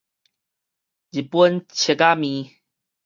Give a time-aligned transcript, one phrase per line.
[0.03, 0.13] 日本摵
[1.93, 2.51] 仔麵